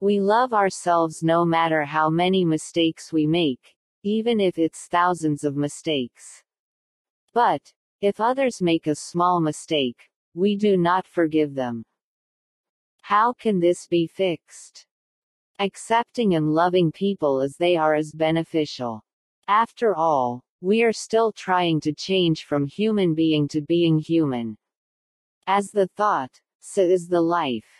We 0.00 0.20
love 0.20 0.52
ourselves 0.52 1.24
no 1.24 1.44
matter 1.44 1.84
how 1.84 2.08
many 2.08 2.44
mistakes 2.44 3.12
we 3.12 3.26
make, 3.26 3.74
even 4.04 4.38
if 4.38 4.56
it's 4.56 4.86
thousands 4.86 5.42
of 5.42 5.56
mistakes. 5.56 6.44
But, 7.34 7.72
if 8.00 8.20
others 8.20 8.62
make 8.62 8.86
a 8.86 8.94
small 8.94 9.40
mistake, 9.40 10.08
we 10.34 10.56
do 10.56 10.76
not 10.76 11.04
forgive 11.06 11.54
them. 11.54 11.84
How 13.02 13.32
can 13.32 13.58
this 13.58 13.88
be 13.88 14.06
fixed? 14.06 14.86
Accepting 15.58 16.36
and 16.36 16.52
loving 16.52 16.92
people 16.92 17.40
as 17.40 17.56
they 17.56 17.76
are 17.76 17.96
is 17.96 18.12
beneficial. 18.12 19.02
After 19.48 19.96
all, 19.96 20.42
we 20.60 20.84
are 20.84 20.92
still 20.92 21.32
trying 21.32 21.80
to 21.80 21.92
change 21.92 22.44
from 22.44 22.68
human 22.68 23.14
being 23.16 23.48
to 23.48 23.62
being 23.62 23.98
human. 23.98 24.58
As 25.48 25.72
the 25.72 25.88
thought, 25.96 26.40
so 26.60 26.82
is 26.82 27.08
the 27.08 27.20
life. 27.20 27.77